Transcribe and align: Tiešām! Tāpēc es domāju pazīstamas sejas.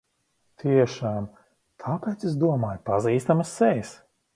Tiešām! 0.63 1.29
Tāpēc 1.85 2.29
es 2.33 2.41
domāju 2.47 2.85
pazīstamas 2.93 3.59
sejas. 3.63 3.99